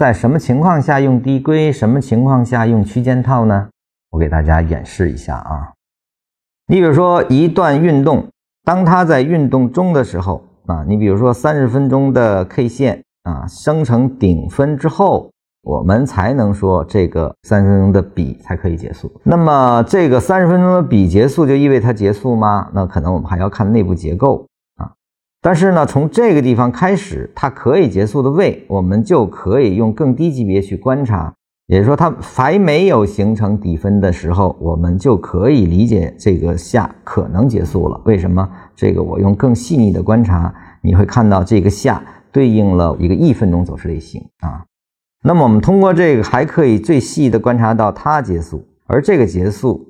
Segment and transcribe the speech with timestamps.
[0.00, 3.68] 在什么情况下用递归，什么情况下用区间套呢？
[4.10, 5.74] 我给大家演示一下啊。
[6.68, 8.26] 你比如说一段运动，
[8.64, 15.30] 当它在运动中的时候啊，你比如说三十分钟的 K 线啊生成顶分之后，
[15.64, 19.12] 我们才能说这个三十分钟的笔才可以结束。
[19.22, 22.70] 那么这个三十分钟的笔结束就意味它结束吗？
[22.72, 24.46] 那可能我们还要看内部结构。
[25.42, 31.34] 但是呢，从这个地方开始，它可以结束的位，我们就可以用更低级别去观察。
[31.66, 37.98] 也就是说，它还没有形成底分的时候，我们就可以理解这个下可能结束了。
[38.04, 38.46] 为什么？
[38.74, 44.66] 这个我用更细腻的观察，你会看到这个下对应了一个一分钟走势类型啊。
[45.22, 49.86] 那么我们通过这个还可以最细的观察到它结束，而这个结束，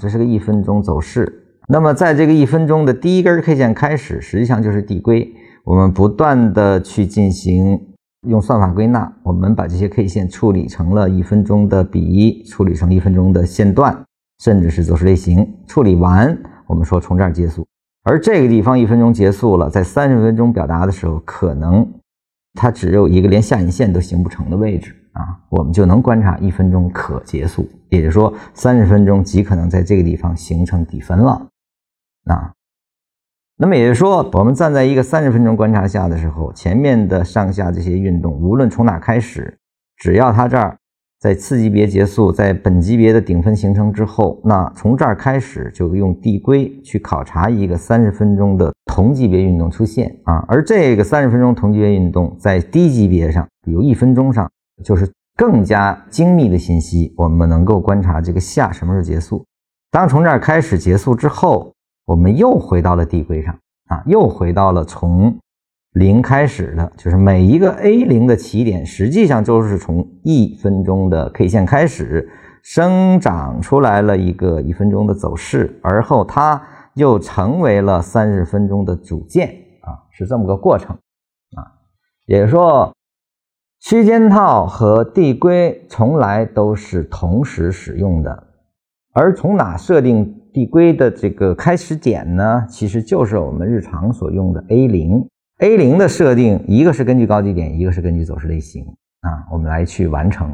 [0.00, 1.41] 这是个一分钟走势。
[1.72, 5.32] 那么在这个一分钟的第一根 K 线开始，实际上就是递归，
[5.64, 7.80] 我们不断的去进行。
[8.28, 14.04] 用算法归纳，我们把这些 K 线处理成了一分钟的比一，处理成一分钟的线段，
[14.44, 15.44] 甚至是走势类型。
[15.66, 17.66] 处理完，我们说从这儿结束。
[18.04, 21.90] 而这个地方一分钟结束了，在三十分钟表达的时候，可能
[22.52, 31.44] 它只有一个连下影线都形不成的位置啊，我们就能观察一分钟可结束，也就是说三十分钟极可能在这个地方形成底分了
[32.26, 32.52] 啊。
[33.58, 39.56] 那么也就是说，我们站在一个三十分钟观察下的时候，前面的上下这些运动，无论从哪开始，
[39.96, 40.76] 只要它这儿
[41.20, 50.44] 在次级别结束，在本级别的顶分形成之后，那从这儿开始就用递归去考察一个三十分钟的同级别运动出现啊。
[50.48, 54.50] 而这个三十分钟同级别运动在低级别上，比如一分钟上，
[54.82, 59.44] 就是更加精密的信息，我们能够观察这个下什么时候结束。
[59.92, 61.71] 当从这儿开始结束之后。
[62.04, 65.38] 我们又回到了递归上啊，又回到了从
[65.92, 72.28] 零开始的，就是每一个 A 零的起点，实际上就是从一分钟的 K 线开始
[72.62, 76.60] 生长出来了一个一分钟的走势，而后它
[76.94, 79.48] 又成为了三十分钟的主线
[79.82, 80.96] 啊，是这么个过程
[81.56, 81.60] 啊。
[82.26, 82.94] 也就是说，
[83.80, 88.46] 区间套和递归从来都是同时使用的，
[89.12, 90.38] 而从哪设定？
[90.52, 95.26] 递归的这个开始点呢，其实就是我们日常所用的 A 零。
[95.60, 98.84] A 零的设定，一个是根据高低点，一个是根据走势类型
[99.22, 100.50] 啊，我们来去完成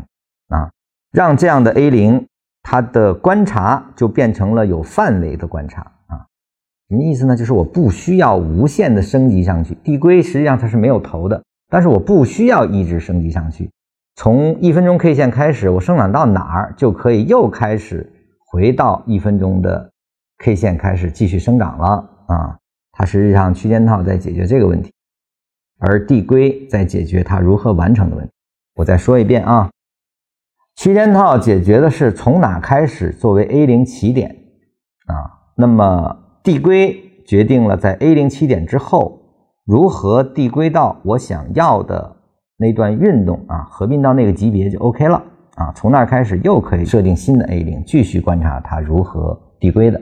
[0.51, 0.71] 啊，
[1.11, 2.25] 让这样的 A 零
[2.63, 6.23] 它的观察就变成了有范围的观察啊。
[6.89, 7.35] 什么意思呢？
[7.35, 9.75] 就是我不需要无限的升级上去。
[9.83, 13.69] 递归实际上它是没有头的，但是我不需要一直升级上去。
[14.15, 18.13] 从一分钟 K 线开始，我生长到哪儿就可以又开始。
[18.51, 19.93] 回到一分钟的
[20.39, 22.59] K 线开始继续生长了啊，
[22.93, 24.93] 它实际上区间套在解决这个问题，
[25.79, 28.33] 而递归在解决它如何完成的问题。
[28.77, 29.71] 我再说一遍啊，
[30.77, 34.31] 区间套解决的是从哪开始作为 A 零起点
[35.07, 39.21] 啊，那么递归决定了在 A 零起点之后
[39.67, 42.17] 如何递归到我想要的
[42.57, 45.23] 那段运动啊，合并到那个级别就 OK 了。
[45.59, 50.01] 啊，从那儿开始又可以设定新的 A 零，继续观察它如何递归的。